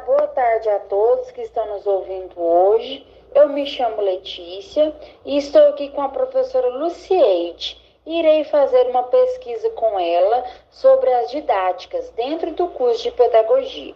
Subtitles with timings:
[0.00, 3.06] Boa tarde a todos que estão nos ouvindo hoje.
[3.32, 4.92] Eu me chamo Letícia
[5.24, 7.80] e estou aqui com a professora Lucieide.
[8.04, 13.94] Irei fazer uma pesquisa com ela sobre as didáticas dentro do curso de pedagogia.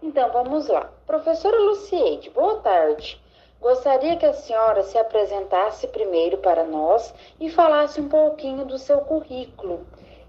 [0.00, 0.88] Então vamos lá.
[1.04, 3.20] Professora Lucieide, boa tarde.
[3.60, 9.00] Gostaria que a senhora se apresentasse primeiro para nós e falasse um pouquinho do seu
[9.00, 9.84] currículo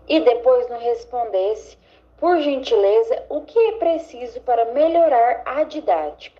[0.07, 1.77] e depois nos respondesse,
[2.21, 6.39] por gentileza, o que é preciso para melhorar a didática.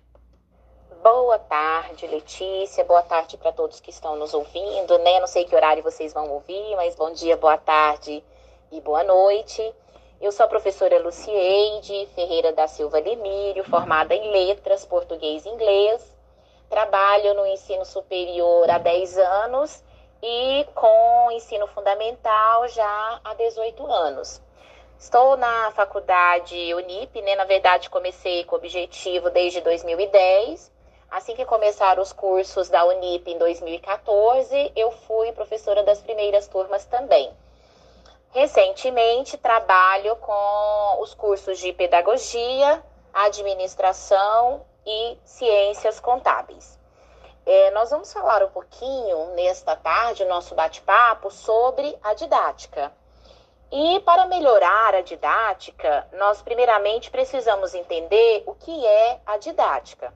[1.02, 2.84] Boa tarde, Letícia.
[2.84, 5.18] Boa tarde para todos que estão nos ouvindo, né?
[5.18, 8.22] Não sei que horário vocês vão ouvir, mas bom dia, boa tarde
[8.70, 9.74] e boa noite.
[10.20, 16.16] Eu sou a professora Lucieide Ferreira da Silva Lemírio, formada em Letras, Português e Inglês.
[16.70, 19.82] Trabalho no ensino superior há 10 anos
[20.22, 24.40] e com ensino fundamental já há 18 anos.
[25.02, 27.34] Estou na faculdade Unip, né?
[27.34, 30.70] Na verdade, comecei com o objetivo desde 2010
[31.12, 36.86] Assim que começaram os cursos da Unip em 2014, eu fui professora das primeiras turmas
[36.86, 37.30] também.
[38.30, 46.80] Recentemente, trabalho com os cursos de pedagogia, administração e ciências contábeis.
[47.44, 52.90] É, nós vamos falar um pouquinho nesta tarde, nosso bate-papo, sobre a didática.
[53.74, 60.12] E para melhorar a didática, nós primeiramente precisamos entender o que é a didática.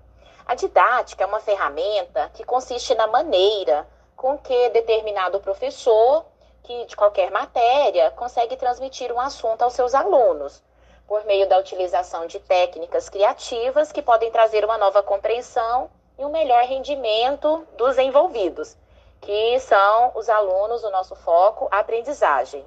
[0.46, 6.26] A didática é uma ferramenta que consiste na maneira com que determinado professor,
[6.62, 10.62] que de qualquer matéria, consegue transmitir um assunto aos seus alunos,
[11.08, 16.30] por meio da utilização de técnicas criativas que podem trazer uma nova compreensão e um
[16.30, 18.76] melhor rendimento dos envolvidos,
[19.22, 22.62] que são os alunos, o nosso foco, a aprendizagem.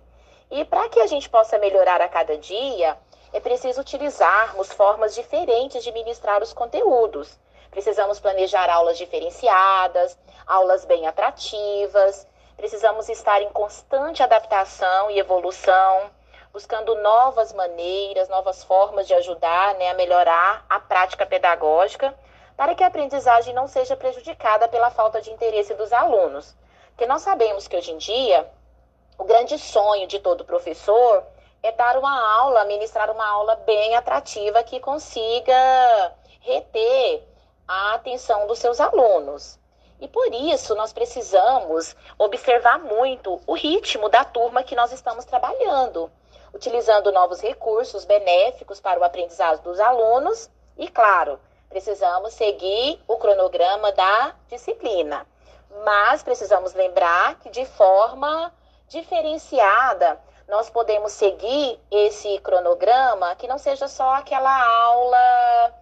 [0.50, 2.98] E para que a gente possa melhorar a cada dia,
[3.32, 7.38] é preciso utilizarmos formas diferentes de ministrar os conteúdos
[7.72, 12.28] Precisamos planejar aulas diferenciadas, aulas bem atrativas.
[12.58, 16.10] Precisamos estar em constante adaptação e evolução,
[16.52, 22.14] buscando novas maneiras, novas formas de ajudar né, a melhorar a prática pedagógica,
[22.58, 26.56] para que a aprendizagem não seja prejudicada pela falta de interesse dos alunos.
[26.90, 28.50] Porque nós sabemos que hoje em dia,
[29.20, 31.24] o grande sonho de todo professor
[31.62, 37.28] é dar uma aula, ministrar uma aula bem atrativa que consiga reter
[37.68, 39.60] a atenção dos seus alunos.
[40.00, 46.10] E por isso nós precisamos observar muito o ritmo da turma que nós estamos trabalhando,
[46.54, 51.38] utilizando novos recursos benéficos para o aprendizado dos alunos e, claro,
[51.68, 55.28] precisamos seguir o cronograma da disciplina.
[55.84, 58.54] Mas precisamos lembrar que de forma
[58.90, 60.20] diferenciada
[60.50, 64.52] nós podemos seguir esse cronograma que não seja só aquela
[64.84, 65.74] aula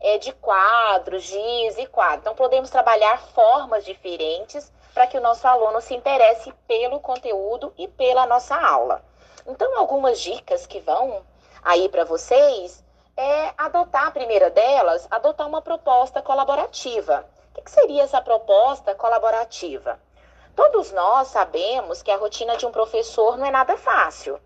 [0.00, 2.20] é, de quadros, giz e quadro.
[2.20, 7.88] Então, podemos trabalhar formas diferentes para que o nosso aluno se interesse pelo conteúdo e
[7.88, 9.02] pela nossa aula.
[9.44, 11.24] Então, algumas dicas que vão
[11.64, 12.84] aí para vocês
[13.16, 17.26] é adotar a primeira delas, adotar uma proposta colaborativa.
[17.56, 19.98] O que seria essa proposta colaborativa?
[20.54, 24.38] Todos nós sabemos que a rotina de um professor não é nada fácil.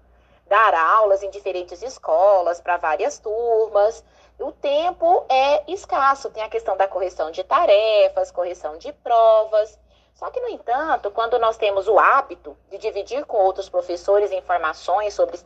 [0.46, 4.04] Dar aulas em diferentes escolas, para várias turmas,
[4.38, 6.30] o tempo é escasso.
[6.30, 9.76] Tem a questão da correção de tarefas, correção de provas.
[10.14, 15.12] Só que, no entanto, quando nós temos o hábito de dividir com outros professores informações
[15.12, 15.36] sobre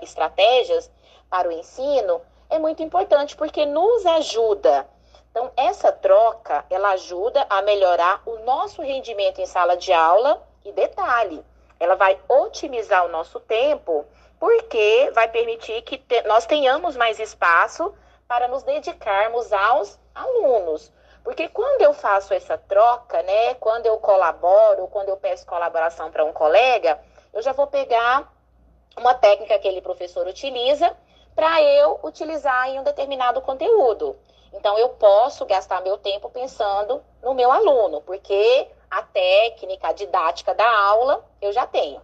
[0.00, 0.90] estratégias
[1.28, 4.88] para o ensino, é muito importante porque nos ajuda.
[5.36, 10.72] Então, essa troca, ela ajuda a melhorar o nosso rendimento em sala de aula e
[10.72, 11.44] detalhe,
[11.78, 14.06] ela vai otimizar o nosso tempo
[14.40, 17.94] porque vai permitir que te nós tenhamos mais espaço
[18.26, 20.90] para nos dedicarmos aos alunos.
[21.22, 26.24] Porque quando eu faço essa troca, né, quando eu colaboro, quando eu peço colaboração para
[26.24, 26.98] um colega,
[27.34, 28.32] eu já vou pegar
[28.96, 30.96] uma técnica que aquele professor utiliza
[31.34, 34.16] para eu utilizar em um determinado conteúdo.
[34.56, 40.54] Então, eu posso gastar meu tempo pensando no meu aluno, porque a técnica, a didática
[40.54, 42.00] da aula eu já tenho.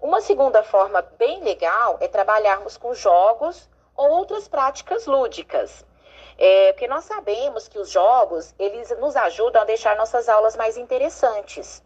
[0.00, 5.84] Uma segunda forma bem legal é trabalharmos com jogos ou outras práticas lúdicas.
[6.38, 10.76] É, porque nós sabemos que os jogos, eles nos ajudam a deixar nossas aulas mais
[10.76, 11.82] interessantes.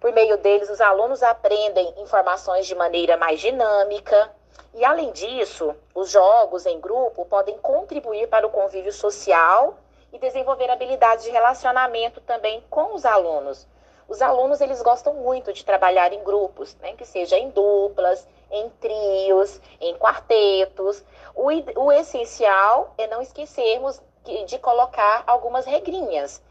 [0.00, 4.34] Por meio deles, os alunos aprendem informações de maneira mais dinâmica.
[4.74, 9.76] E, além disso, os jogos em grupo podem contribuir para o convívio social
[10.12, 13.66] e desenvolver habilidades de relacionamento também com os alunos.
[14.08, 16.94] Os alunos, eles gostam muito de trabalhar em grupos, né?
[16.94, 21.04] que seja em duplas, em trios, em quartetos.
[21.34, 21.48] O,
[21.80, 24.00] o essencial é não esquecermos
[24.46, 26.42] de colocar algumas regrinhas,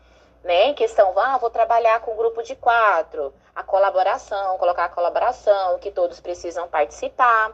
[0.44, 0.74] né?
[0.74, 5.92] Questão, ah, vou trabalhar com um grupo de quatro, a colaboração, colocar a colaboração, que
[5.92, 7.54] todos precisam participar.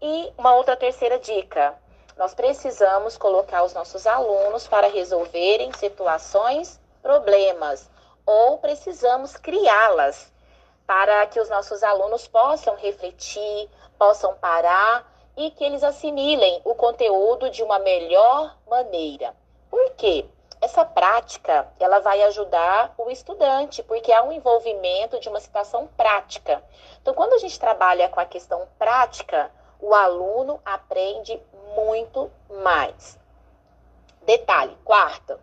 [0.00, 1.74] E uma outra terceira dica,
[2.16, 7.88] nós precisamos colocar os nossos alunos para resolverem situações, problemas,
[8.24, 10.32] ou precisamos criá-las
[10.86, 17.50] para que os nossos alunos possam refletir, possam parar e que eles assimilem o conteúdo
[17.50, 19.34] de uma melhor maneira.
[19.70, 20.24] Por quê?
[20.60, 26.62] Essa prática, ela vai ajudar o estudante, porque há um envolvimento de uma situação prática.
[27.02, 29.50] Então, quando a gente trabalha com a questão prática,
[29.80, 31.40] o aluno aprende
[31.74, 32.30] muito
[32.62, 33.18] mais.
[34.22, 35.38] Detalhe, quarta,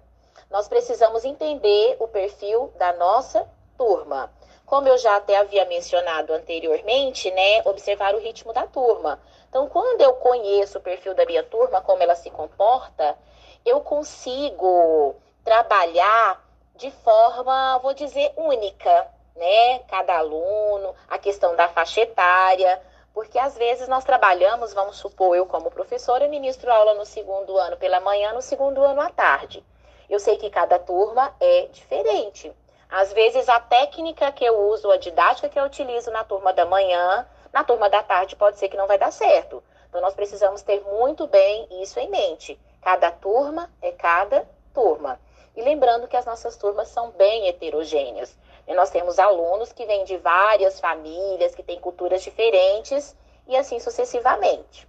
[0.50, 3.48] nós precisamos entender o perfil da nossa
[3.78, 4.32] turma.
[4.66, 9.20] Como eu já até havia mencionado anteriormente, né, observar o ritmo da turma.
[9.50, 13.18] Então, quando eu conheço o perfil da minha turma, como ela se comporta,
[13.66, 16.44] eu consigo trabalhar
[16.76, 19.80] de forma, vou dizer, única, né?
[19.88, 22.82] Cada aluno, a questão da faixa etária,
[23.14, 27.78] porque às vezes nós trabalhamos, vamos supor, eu como professora, ministro aula no segundo ano
[27.78, 29.64] pela manhã, no segundo ano à tarde.
[30.10, 32.52] Eu sei que cada turma é diferente.
[32.90, 36.66] Às vezes a técnica que eu uso, a didática que eu utilizo na turma da
[36.66, 39.64] manhã, na turma da tarde pode ser que não vai dar certo.
[39.90, 42.60] Então nós precisamos ter muito bem isso em mente.
[42.82, 45.20] Cada turma é cada turma.
[45.56, 48.36] E lembrando que as nossas turmas são bem heterogêneas.
[48.68, 53.16] E nós temos alunos que vêm de várias famílias, que têm culturas diferentes
[53.48, 54.88] e assim sucessivamente.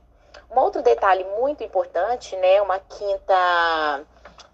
[0.51, 4.05] Um outro detalhe muito importante, né, uma quinta,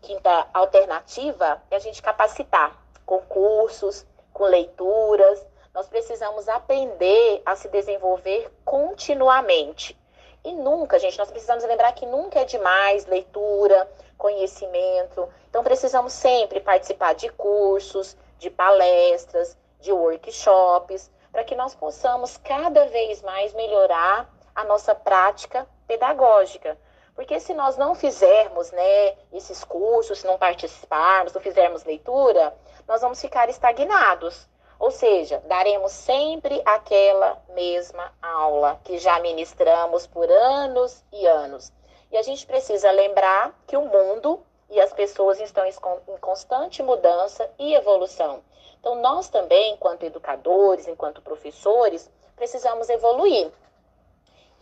[0.01, 7.69] quinta alternativa, é a gente capacitar com cursos, com leituras, nós precisamos aprender a se
[7.69, 10.00] desenvolver continuamente.
[10.45, 15.29] E nunca, gente, nós precisamos lembrar que nunca é demais leitura, conhecimento.
[15.49, 22.87] Então, precisamos sempre participar de cursos, de palestras, de workshops, para que nós possamos cada
[22.87, 26.77] vez mais melhorar a nossa prática pedagógica.
[27.15, 32.55] Porque se nós não fizermos né, esses cursos, se não participarmos, não fizermos leitura,
[32.89, 34.49] nós vamos ficar estagnados.
[34.81, 41.71] Ou seja, daremos sempre aquela mesma aula que já ministramos por anos e anos.
[42.11, 47.47] E a gente precisa lembrar que o mundo e as pessoas estão em constante mudança
[47.59, 48.43] e evolução.
[48.81, 53.53] Então, nós também, enquanto educadores, enquanto professores, precisamos evoluir.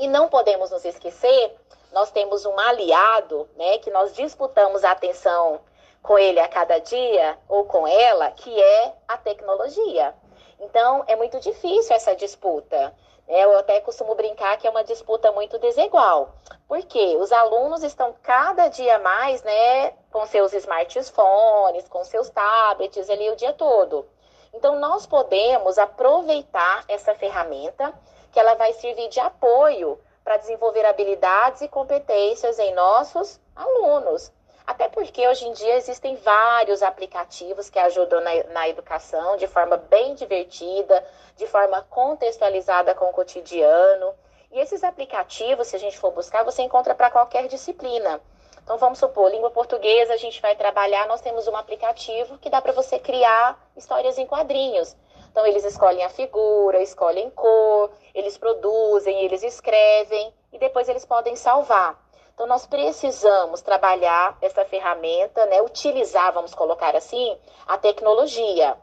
[0.01, 1.55] E não podemos nos esquecer,
[1.93, 5.61] nós temos um aliado, né, que nós disputamos a atenção
[6.03, 10.15] com ele a cada dia ou com ela, que é a tecnologia.
[10.61, 12.95] Então, é muito difícil essa disputa.
[13.29, 16.35] É, eu até costumo brincar que é uma disputa muito desigual.
[16.67, 23.31] Porque os alunos estão cada dia mais, né, com seus smartphones, com seus tablets ali
[23.31, 24.07] o dia todo.
[24.55, 27.93] Então, nós podemos aproveitar essa ferramenta,
[28.33, 34.33] que ela vai servir de apoio para desenvolver habilidades e competências em nossos alunos.
[34.69, 39.79] Até porque hoje em dia existem vários aplicativos que ajudam na, na educação de forma
[39.79, 41.03] bem divertida,
[41.37, 44.15] de forma contextualizada com o cotidiano.
[44.53, 48.21] E esses aplicativos, se a gente for buscar, você encontra para qualquer disciplina.
[48.63, 52.61] Então, vamos supor, língua portuguesa, a gente vai trabalhar, nós temos um aplicativo que dá
[52.61, 54.95] para você criar histórias em quadrinhos.
[55.31, 61.37] Então, eles escolhem a figura, escolhem cor, eles produzem, eles escrevem e depois eles podem
[61.37, 62.08] salvar.
[62.39, 68.77] Então, nós precisamos trabalhar essa ferramenta, né, utilizar, vamos colocar assim, a tecnologia.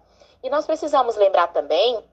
[0.44, 2.04] E nós precisamos lembrar também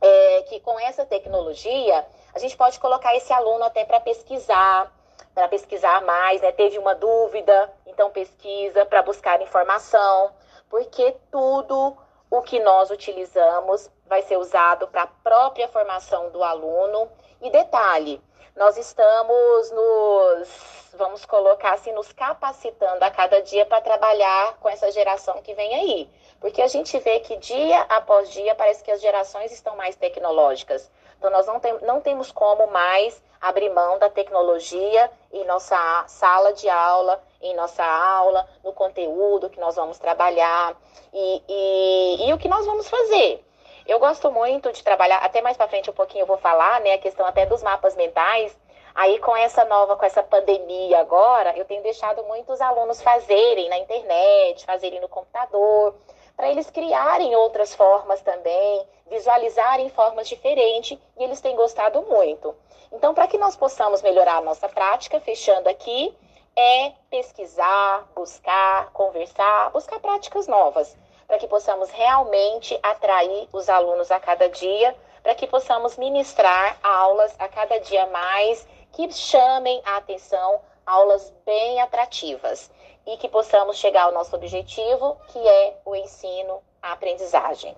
[0.00, 4.90] é, que com essa tecnologia, a gente pode colocar esse aluno até para pesquisar,
[5.34, 6.50] para pesquisar mais, né?
[6.52, 10.32] Teve uma dúvida, então pesquisa para buscar informação,
[10.70, 11.94] porque tudo
[12.30, 17.10] o que nós utilizamos vai ser usado para a própria formação do aluno.
[17.42, 18.22] E detalhe,
[18.56, 20.48] nós estamos nos,
[20.94, 25.74] vamos colocar assim, nos capacitando a cada dia para trabalhar com essa geração que vem
[25.74, 26.10] aí.
[26.40, 30.90] Porque a gente vê que dia após dia parece que as gerações estão mais tecnológicas.
[31.16, 36.52] Então, nós não, tem, não temos como mais abrir mão da tecnologia em nossa sala
[36.52, 40.76] de aula, em nossa aula, no conteúdo que nós vamos trabalhar
[41.12, 43.44] e, e, e o que nós vamos fazer.
[43.86, 46.94] Eu gosto muito de trabalhar, até mais para frente um pouquinho eu vou falar, né,
[46.94, 48.56] a questão até dos mapas mentais.
[48.94, 53.78] Aí com essa nova, com essa pandemia agora, eu tenho deixado muitos alunos fazerem na
[53.78, 55.94] internet, fazerem no computador,
[56.36, 62.54] para eles criarem outras formas também, visualizarem formas diferentes, e eles têm gostado muito.
[62.92, 66.14] Então, para que nós possamos melhorar a nossa prática, fechando aqui,
[66.54, 70.94] é pesquisar, buscar, conversar, buscar práticas novas,
[71.32, 77.34] para que possamos realmente atrair os alunos a cada dia, para que possamos ministrar aulas
[77.38, 82.70] a cada dia mais que chamem a atenção, aulas bem atrativas
[83.06, 87.74] e que possamos chegar ao nosso objetivo, que é o ensino, a aprendizagem.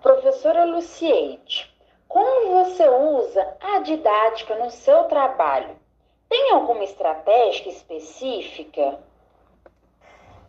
[0.00, 1.70] Professora Lucieide,
[2.08, 5.76] como você usa a didática no seu trabalho?
[6.26, 8.98] Tem alguma estratégia específica?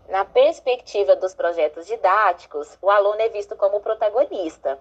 [0.08, 4.80] Na perspectiva dos projetos didáticos, o aluno é visto como protagonista,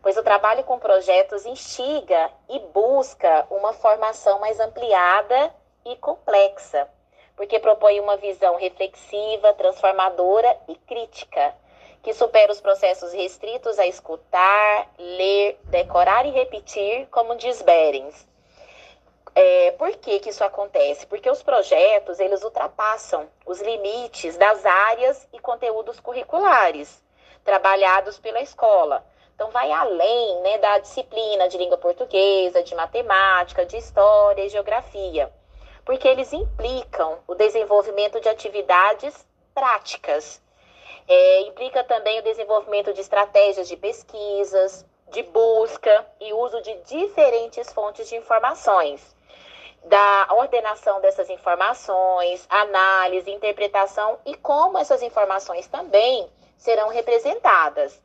[0.00, 5.52] pois o trabalho com projetos instiga e busca uma formação mais ampliada
[5.84, 6.88] e complexa,
[7.34, 11.56] porque propõe uma visão reflexiva, transformadora e crítica,
[12.00, 18.31] que supera os processos restritos a escutar, ler, decorar e repetir, como diz Berens.
[19.34, 21.06] É, por que, que isso acontece?
[21.06, 27.02] Porque os projetos, eles ultrapassam os limites das áreas e conteúdos curriculares
[27.42, 29.04] trabalhados pela escola.
[29.34, 35.32] Então, vai além né, da disciplina de língua portuguesa, de matemática, de história e geografia,
[35.84, 40.42] porque eles implicam o desenvolvimento de atividades práticas.
[41.08, 47.72] É, implica também o desenvolvimento de estratégias de pesquisas, de busca e uso de diferentes
[47.72, 49.16] fontes de informações
[49.84, 58.00] da ordenação dessas informações, análise, interpretação e como essas informações também serão representadas.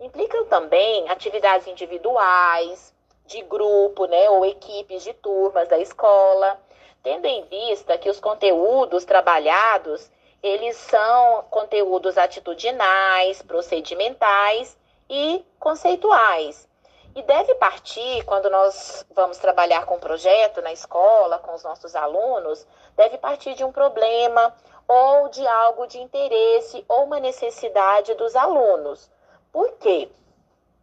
[0.00, 2.94] Implicam também atividades individuais,
[3.26, 6.60] de grupo, né, ou equipes de turmas da escola,
[7.02, 10.10] tendo em vista que os conteúdos trabalhados,
[10.42, 14.76] eles são conteúdos atitudinais, procedimentais
[15.08, 16.68] e conceituais.
[17.14, 21.96] E deve partir, quando nós vamos trabalhar com um projeto na escola, com os nossos
[21.96, 24.54] alunos, deve partir de um problema
[24.86, 29.10] ou de algo de interesse ou uma necessidade dos alunos.
[29.50, 30.10] Por quê?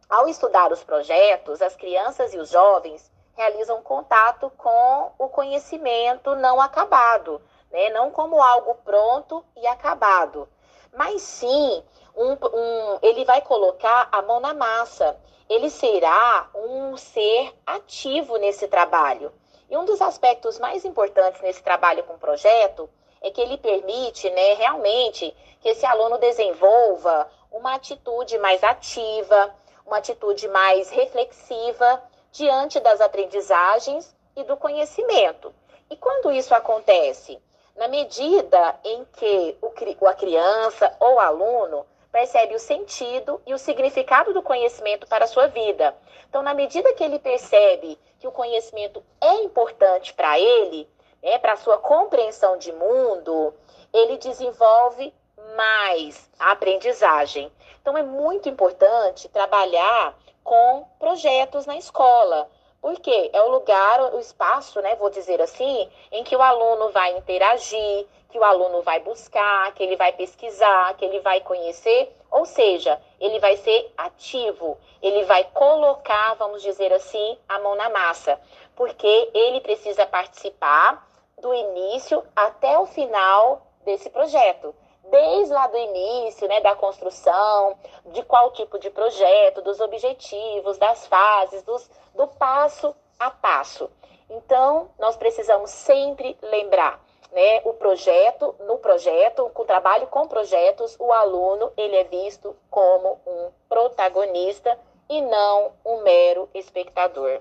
[0.08, 6.60] Ao estudar os projetos, as crianças e os jovens realizam contato com o conhecimento não
[6.60, 7.88] acabado, né?
[7.90, 10.48] não como algo pronto e acabado,
[10.96, 11.82] mas sim
[12.16, 15.16] um, um, ele vai colocar a mão na massa
[15.48, 19.32] ele será um ser ativo nesse trabalho.
[19.70, 22.88] E um dos aspectos mais importantes nesse trabalho com projeto
[23.20, 29.54] é que ele permite, né, realmente, que esse aluno desenvolva uma atitude mais ativa,
[29.86, 35.52] uma atitude mais reflexiva diante das aprendizagens e do conhecimento.
[35.90, 37.40] E quando isso acontece?
[37.78, 44.34] Na medida em que o, a criança ou aluno percebe o sentido e o significado
[44.34, 45.96] do conhecimento para a sua vida.
[46.28, 50.88] Então, na medida que ele percebe que o conhecimento é importante para ele,
[51.22, 53.54] né, para a sua compreensão de mundo,
[53.94, 55.14] ele desenvolve
[55.56, 57.52] mais a aprendizagem.
[57.80, 62.50] Então, é muito importante trabalhar com projetos na escola.
[62.80, 67.16] Porque é o lugar, o espaço, né, vou dizer assim, em que o aluno vai
[67.16, 72.44] interagir, que o aluno vai buscar, que ele vai pesquisar, que ele vai conhecer, ou
[72.44, 78.38] seja, ele vai ser ativo, ele vai colocar, vamos dizer assim, a mão na massa,
[78.76, 81.06] porque ele precisa participar
[81.40, 84.74] do início até o final desse projeto.
[85.10, 91.06] Desde lá do início, né, da construção, de qual tipo de projeto, dos objetivos, das
[91.06, 93.90] fases, dos, do passo a passo.
[94.28, 100.96] Então, nós precisamos sempre lembrar né, o projeto, no projeto, com o trabalho com projetos,
[100.98, 107.40] o aluno ele é visto como um protagonista e não um mero espectador.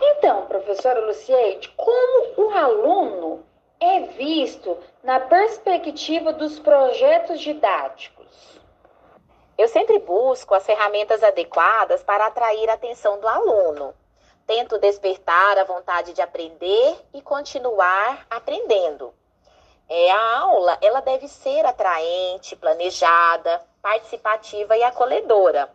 [0.00, 3.15] Então, professora Lucieide, como o aluno
[3.80, 8.26] é visto na perspectiva dos projetos didáticos?
[9.56, 13.94] Eu sempre busco as ferramentas adequadas para atrair a atenção do aluno.
[14.46, 19.14] Tento despertar a vontade de aprender e continuar aprendendo.
[19.88, 25.70] É, a aula ela deve ser atraente, planejada, participativa e acolhedora.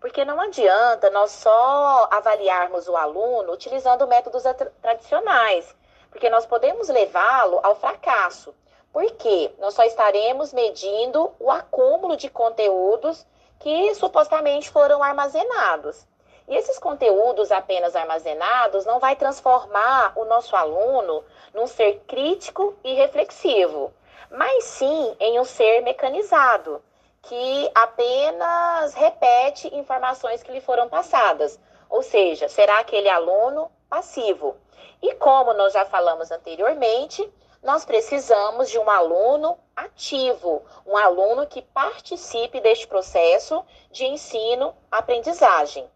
[0.00, 4.42] Porque não adianta nós só avaliarmos o aluno utilizando métodos
[4.80, 5.74] tradicionais,
[6.10, 8.54] porque nós podemos levá-lo ao fracasso.
[8.92, 13.24] Porque nós só estaremos medindo o acúmulo de conteúdos
[13.60, 16.06] que supostamente foram armazenados.
[16.48, 21.22] E esses conteúdos apenas armazenados não vai transformar o nosso aluno
[21.54, 23.92] num ser crítico e reflexivo,
[24.28, 26.82] mas sim em um ser mecanizado,
[27.22, 31.60] que apenas repete informações que lhe foram passadas.
[31.90, 34.56] Ou seja, será aquele aluno passivo.
[35.02, 37.28] E como nós já falamos anteriormente,
[37.62, 45.86] nós precisamos de um aluno ativo, um aluno que participe deste processo de ensino-aprendizagem.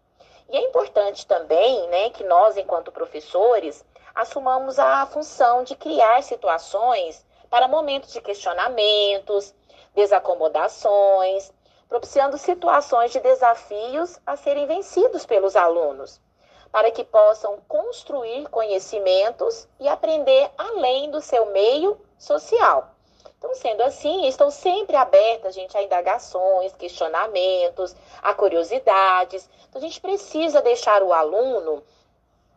[0.49, 3.83] E é importante também né, que nós, enquanto professores,
[4.13, 9.53] assumamos a função de criar situações para momentos de questionamentos,
[9.95, 11.51] desacomodações,
[11.87, 16.19] propiciando situações de desafios a serem vencidos pelos alunos,
[16.71, 22.91] para que possam construir conhecimentos e aprender além do seu meio social.
[23.37, 29.47] Então, sendo assim, estou sempre aberta, gente, a indagações, questionamentos, a curiosidades.
[29.69, 31.83] Então, a gente precisa deixar o aluno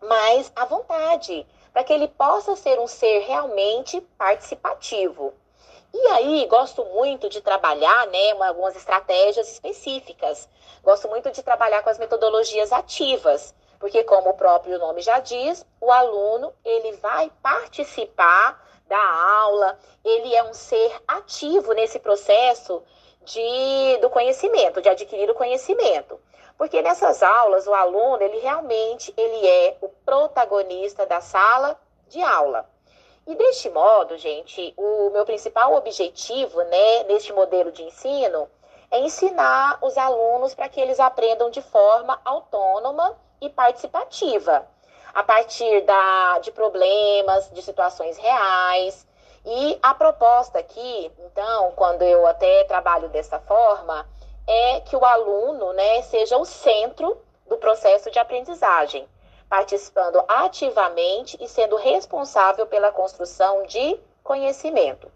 [0.00, 5.34] mais à vontade, para que ele possa ser um ser realmente participativo.
[5.92, 10.48] E aí, gosto muito de trabalhar, né, algumas estratégias específicas.
[10.82, 15.64] Gosto muito de trabalhar com as metodologias ativas, porque como o próprio nome já diz,
[15.80, 22.82] o aluno, ele vai participar da aula, ele é um ser ativo nesse processo
[23.22, 26.20] de, do conhecimento, de adquirir o conhecimento.
[26.56, 31.78] Porque nessas aulas, o aluno, ele realmente, ele é o protagonista da sala
[32.08, 32.68] de aula.
[33.28, 38.48] E deste modo, gente, o meu principal objetivo, né, neste modelo de ensino,
[38.90, 44.66] é ensinar os alunos para que eles aprendam de forma autônoma e participativa,
[45.12, 49.06] a partir da, de problemas, de situações reais.
[49.44, 54.08] E a proposta aqui, então, quando eu até trabalho dessa forma,
[54.46, 59.06] é que o aluno né, seja o centro do processo de aprendizagem
[59.48, 65.10] participando ativamente e sendo responsável pela construção de conhecimento.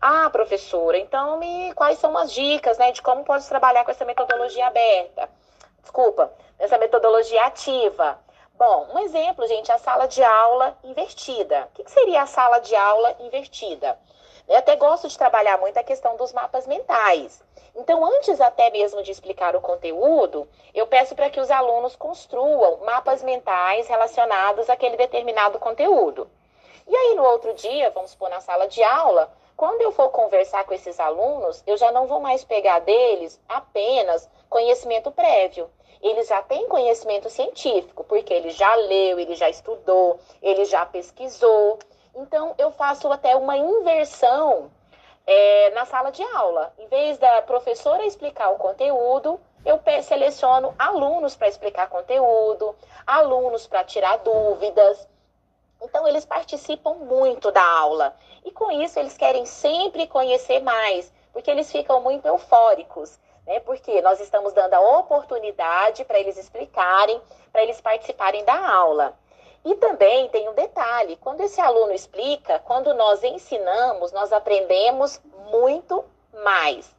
[0.00, 4.04] Ah, professora, então me, quais são as dicas né, de como pode trabalhar com essa
[4.04, 5.28] metodologia aberta?
[5.80, 8.18] Desculpa, essa metodologia ativa.
[8.54, 11.68] Bom, um exemplo, gente, a sala de aula invertida.
[11.72, 13.98] O que seria a sala de aula invertida?
[14.52, 17.42] Eu até gosto de trabalhar muito a questão dos mapas mentais.
[17.74, 22.84] Então, antes até mesmo de explicar o conteúdo, eu peço para que os alunos construam
[22.84, 26.28] mapas mentais relacionados àquele determinado conteúdo.
[26.86, 30.66] E aí, no outro dia, vamos supor na sala de aula, quando eu for conversar
[30.66, 35.70] com esses alunos, eu já não vou mais pegar deles apenas conhecimento prévio.
[36.02, 41.78] Eles já têm conhecimento científico, porque ele já leu, ele já estudou, ele já pesquisou.
[42.14, 44.70] Então, eu faço até uma inversão
[45.26, 46.72] é, na sala de aula.
[46.78, 52.74] Em vez da professora explicar o conteúdo, eu seleciono alunos para explicar conteúdo,
[53.06, 55.08] alunos para tirar dúvidas.
[55.80, 58.14] Então, eles participam muito da aula.
[58.44, 63.18] E com isso, eles querem sempre conhecer mais, porque eles ficam muito eufóricos.
[63.46, 63.60] Né?
[63.60, 67.20] Porque nós estamos dando a oportunidade para eles explicarem,
[67.50, 69.16] para eles participarem da aula.
[69.64, 75.20] E também tem um detalhe: quando esse aluno explica, quando nós ensinamos, nós aprendemos
[75.50, 76.04] muito
[76.42, 76.94] mais.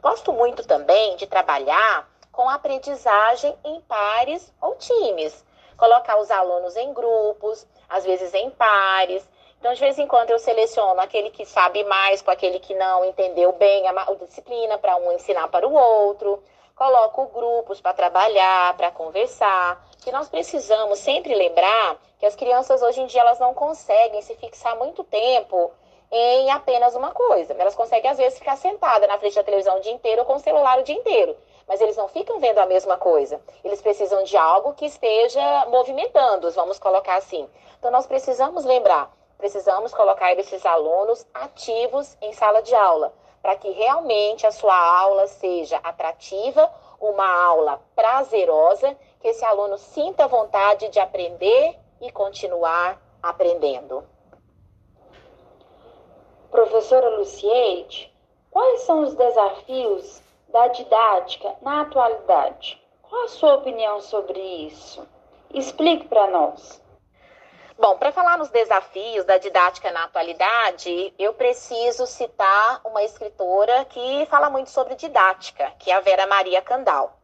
[0.00, 5.44] Gosto muito também de trabalhar com aprendizagem em pares ou times.
[5.76, 9.28] Colocar os alunos em grupos, às vezes em pares.
[9.58, 13.04] Então, de vez em quando, eu seleciono aquele que sabe mais com aquele que não
[13.04, 16.42] entendeu bem a, disciplina para um ensinar para o outro
[16.78, 23.00] coloco grupos para trabalhar, para conversar, que nós precisamos sempre lembrar que as crianças hoje
[23.00, 25.72] em dia elas não conseguem se fixar muito tempo
[26.10, 27.52] em apenas uma coisa.
[27.58, 30.36] Elas conseguem às vezes ficar sentada na frente da televisão o dia inteiro ou com
[30.36, 31.36] o celular o dia inteiro,
[31.66, 33.40] mas eles não ficam vendo a mesma coisa.
[33.64, 37.48] Eles precisam de algo que esteja movimentando-os, vamos colocar assim.
[37.76, 43.70] Então nós precisamos lembrar, precisamos colocar esses alunos ativos em sala de aula para que
[43.70, 50.98] realmente a sua aula seja atrativa, uma aula prazerosa, que esse aluno sinta vontade de
[50.98, 54.04] aprender e continuar aprendendo.
[56.50, 58.12] Professora Lucieide,
[58.50, 62.82] quais são os desafios da didática na atualidade?
[63.02, 65.06] Qual a sua opinião sobre isso?
[65.52, 66.82] Explique para nós.
[67.80, 74.26] Bom, para falar nos desafios da didática na atualidade, eu preciso citar uma escritora que
[74.26, 77.16] fala muito sobre didática, que é a Vera Maria Candal.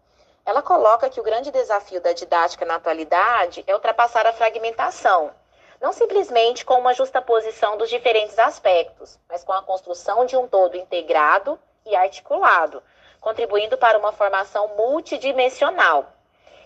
[0.47, 5.33] Ela coloca que o grande desafio da didática na atualidade é ultrapassar a fragmentação,
[5.81, 10.77] não simplesmente com uma justaposição dos diferentes aspectos, mas com a construção de um todo
[10.77, 12.81] integrado e articulado,
[13.21, 16.13] contribuindo para uma formação multidimensional.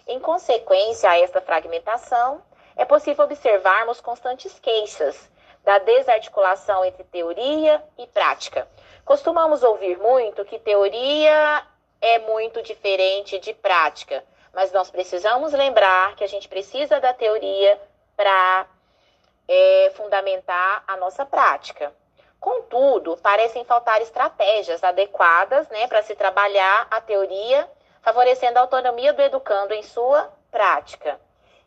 [0.06, 2.42] Em consequência a esta fragmentação,
[2.78, 5.28] é possível observarmos constantes queixas
[5.64, 8.68] da desarticulação entre teoria e prática.
[9.04, 11.66] Costumamos ouvir muito que teoria
[12.00, 17.80] é muito diferente de prática, mas nós precisamos lembrar que a gente precisa da teoria
[18.16, 18.66] para
[19.48, 21.92] é, fundamentar a nossa prática.
[22.38, 27.68] Contudo, parecem faltar estratégias adequadas né, para se trabalhar a teoria,
[28.02, 31.18] favorecendo a autonomia do educando em sua prática.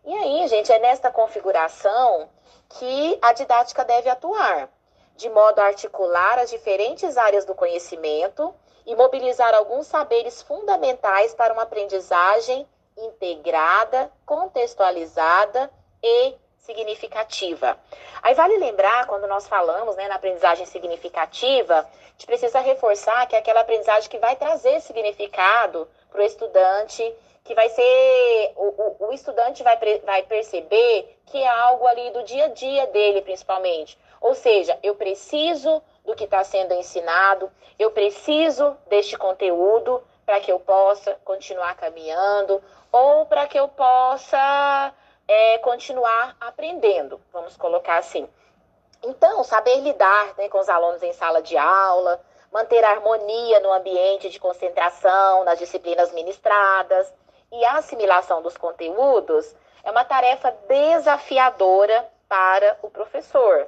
[0.04, 2.28] E aí, gente, é nesta configuração
[2.70, 4.68] que a didática deve atuar,
[5.16, 8.54] de modo a articular as diferentes áreas do conhecimento
[8.86, 17.78] e mobilizar alguns saberes fundamentais para uma aprendizagem integrada, contextualizada e significativa.
[18.24, 23.36] Aí vale lembrar, quando nós falamos né, na aprendizagem significativa, a gente precisa reforçar que
[23.36, 27.04] é aquela aprendizagem que vai trazer significado para o estudante,
[27.52, 28.54] que vai ser.
[28.56, 32.88] O, o, o estudante vai, vai perceber que é algo ali do dia a dia
[32.88, 33.98] dele, principalmente.
[34.22, 40.52] Ou seja, eu preciso do que está sendo ensinado, eu preciso deste conteúdo para que
[40.52, 42.62] eu possa continuar caminhando
[42.92, 44.94] ou para que eu possa
[45.28, 48.28] é, continuar aprendendo, vamos colocar assim.
[49.04, 53.74] Então, saber lidar né, com os alunos em sala de aula, manter a harmonia no
[53.74, 57.12] ambiente de concentração, nas disciplinas ministradas
[57.52, 63.68] e a assimilação dos conteúdos é uma tarefa desafiadora para o professor.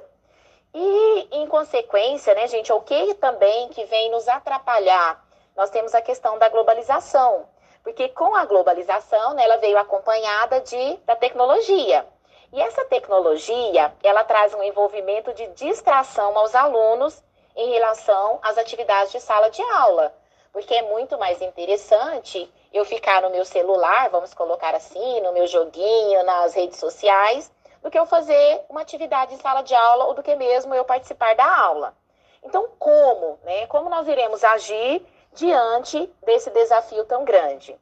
[0.72, 5.24] E, em consequência, né, gente, o que também que vem nos atrapalhar?
[5.56, 7.48] Nós temos a questão da globalização.
[7.82, 12.06] Porque com a globalização, né, ela veio acompanhada de, da tecnologia.
[12.52, 17.22] E essa tecnologia, ela traz um envolvimento de distração aos alunos
[17.54, 20.14] em relação às atividades de sala de aula.
[20.54, 25.48] Porque é muito mais interessante eu ficar no meu celular, vamos colocar assim, no meu
[25.48, 27.50] joguinho, nas redes sociais,
[27.82, 30.84] do que eu fazer uma atividade em sala de aula ou do que mesmo eu
[30.84, 31.92] participar da aula.
[32.40, 33.66] Então, como, né?
[33.66, 37.76] Como nós iremos agir diante desse desafio tão grande.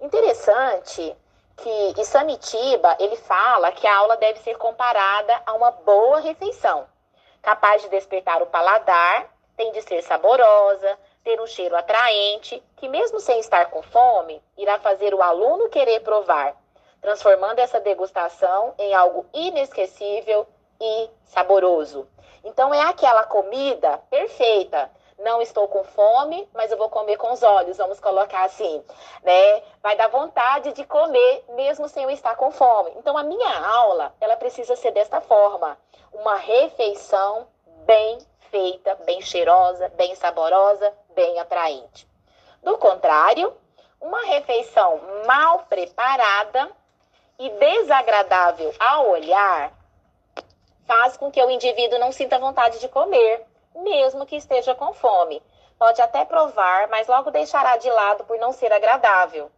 [0.00, 1.16] Interessante
[1.56, 6.86] que Isamitiba, ele fala que a aula deve ser comparada a uma boa refeição,
[7.42, 13.18] capaz de despertar o paladar, tem de ser saborosa, ter um cheiro atraente, que mesmo
[13.18, 16.54] sem estar com fome, irá fazer o aluno querer provar,
[17.00, 20.46] transformando essa degustação em algo inesquecível
[20.80, 22.06] e saboroso.
[22.44, 27.42] Então é aquela comida perfeita não estou com fome, mas eu vou comer com os
[27.42, 28.82] olhos, vamos colocar assim,
[29.22, 29.62] né?
[29.82, 32.92] Vai dar vontade de comer mesmo sem eu estar com fome.
[32.96, 35.78] Então a minha aula, ela precisa ser desta forma,
[36.12, 37.46] uma refeição
[37.84, 38.18] bem
[38.50, 42.06] feita, bem cheirosa, bem saborosa, bem atraente.
[42.62, 43.54] Do contrário,
[44.00, 46.70] uma refeição mal preparada
[47.38, 49.72] e desagradável ao olhar
[50.86, 55.42] faz com que o indivíduo não sinta vontade de comer mesmo que esteja com fome.
[55.78, 59.50] Pode até provar, mas logo deixará de lado por não ser agradável.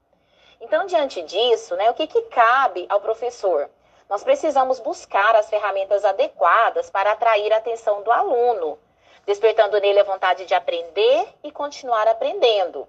[0.60, 3.68] Então, diante disso, né, o que, que cabe ao professor?
[4.08, 8.78] Nós precisamos buscar as ferramentas adequadas para atrair a atenção do aluno,
[9.24, 12.86] despertando nele a vontade de aprender e continuar aprendendo.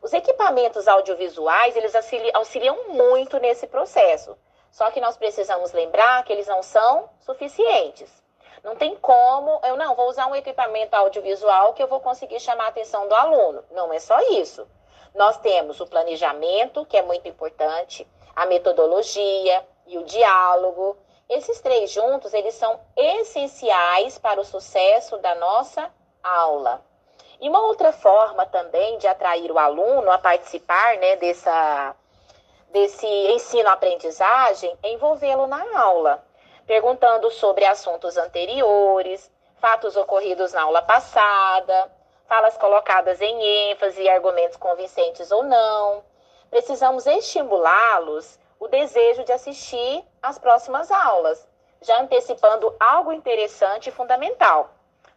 [0.00, 1.94] Os equipamentos audiovisuais, eles
[2.34, 4.38] auxiliam muito nesse processo.
[4.70, 8.10] Só que nós precisamos lembrar que eles não são suficientes.
[8.62, 12.66] Não tem como, eu não vou usar um equipamento audiovisual que eu vou conseguir chamar
[12.66, 13.64] a atenção do aluno.
[13.70, 14.66] Não é só isso.
[15.14, 20.96] Nós temos o planejamento, que é muito importante, a metodologia e o diálogo.
[21.28, 25.90] Esses três juntos, eles são essenciais para o sucesso da nossa
[26.22, 26.82] aula.
[27.40, 31.94] E uma outra forma também de atrair o aluno a participar né, dessa,
[32.70, 36.24] desse ensino-aprendizagem é envolvê-lo na aula
[36.68, 41.90] perguntando sobre assuntos anteriores, fatos ocorridos na aula passada,
[42.28, 46.04] falas colocadas em ênfase argumentos convincentes ou não.
[46.50, 51.46] Precisamos estimulá-los o desejo de assistir às próximas aulas,
[51.80, 54.70] já antecipando algo interessante e fundamental,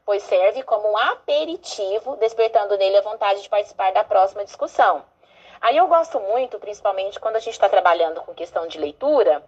[0.05, 5.03] pois serve como um aperitivo, despertando nele a vontade de participar da próxima discussão.
[5.59, 9.43] Aí eu gosto muito, principalmente quando a gente está trabalhando com questão de leitura,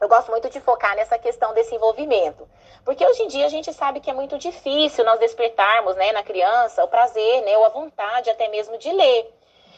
[0.00, 2.48] eu gosto muito de focar nessa questão desse envolvimento.
[2.84, 6.24] Porque hoje em dia a gente sabe que é muito difícil nós despertarmos né, na
[6.24, 9.32] criança o prazer, né, ou a vontade até mesmo de ler.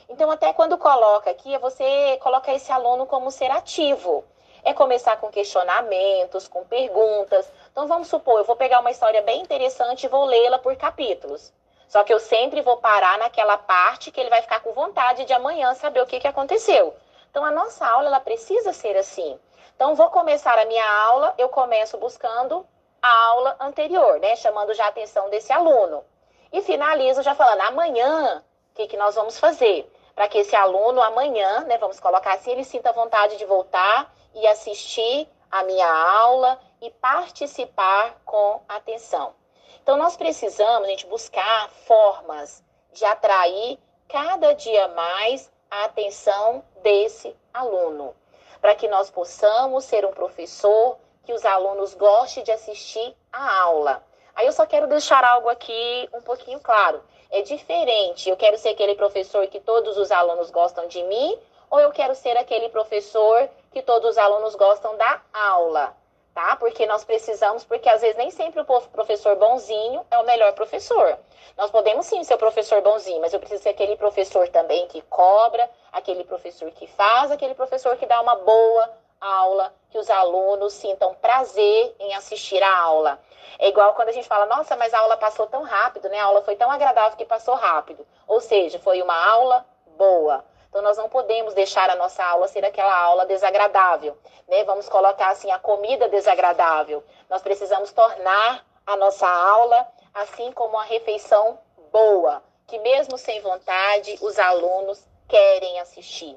[0.09, 4.25] Então, até quando coloca aqui, você coloca esse aluno como ser ativo.
[4.63, 7.51] É começar com questionamentos, com perguntas.
[7.71, 11.53] Então, vamos supor, eu vou pegar uma história bem interessante e vou lê-la por capítulos.
[11.89, 15.33] Só que eu sempre vou parar naquela parte que ele vai ficar com vontade de
[15.33, 16.95] amanhã saber o que, que aconteceu.
[17.31, 19.39] Então, a nossa aula ela precisa ser assim.
[19.75, 22.67] Então, vou começar a minha aula, eu começo buscando
[23.03, 24.35] a aula anterior, né?
[24.37, 26.05] Chamando já a atenção desse aluno.
[26.53, 29.91] E finalizo já falando, amanhã, o que, que nós vamos fazer?
[30.15, 34.47] Para que esse aluno, amanhã, né, vamos colocar assim, ele sinta vontade de voltar e
[34.47, 39.35] assistir a minha aula e participar com atenção.
[39.83, 48.15] Então, nós precisamos, gente, buscar formas de atrair cada dia mais a atenção desse aluno,
[48.61, 54.05] para que nós possamos ser um professor que os alunos gostem de assistir a aula.
[54.35, 57.03] Aí eu só quero deixar algo aqui um pouquinho claro.
[57.35, 58.31] É diferente.
[58.31, 61.37] Eu quero ser aquele professor que todos os alunos gostam de mim,
[61.69, 65.93] ou eu quero ser aquele professor que todos os alunos gostam da aula,
[66.33, 66.55] tá?
[66.55, 71.19] Porque nós precisamos, porque às vezes nem sempre o professor bonzinho é o melhor professor.
[71.59, 75.03] Nós podemos sim ser o professor bonzinho, mas eu preciso ser aquele professor também que
[75.03, 78.93] cobra, aquele professor que faz, aquele professor que dá uma boa
[79.25, 83.21] aula, que os alunos sintam prazer em assistir a aula.
[83.59, 86.19] É igual quando a gente fala, nossa, mas a aula passou tão rápido, né?
[86.19, 88.07] A aula foi tão agradável que passou rápido.
[88.27, 89.65] Ou seja, foi uma aula
[89.97, 90.45] boa.
[90.69, 94.65] Então, nós não podemos deixar a nossa aula ser aquela aula desagradável, né?
[94.65, 97.05] Vamos colocar assim, a comida desagradável.
[97.31, 101.59] Nós precisamos tornar a nossa aula assim como uma refeição
[101.93, 106.37] boa, que mesmo sem vontade, os alunos querem assistir.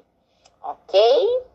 [0.62, 1.46] Ok?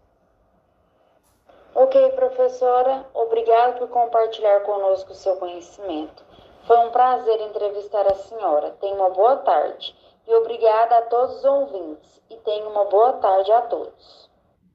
[1.75, 6.23] Ok, professora, obrigada por compartilhar conosco o seu conhecimento.
[6.67, 8.77] Foi um prazer entrevistar a senhora.
[8.79, 9.97] Tenha uma boa tarde.
[10.27, 12.21] E obrigada a todos os ouvintes.
[12.29, 14.31] E tenha uma boa tarde a todos.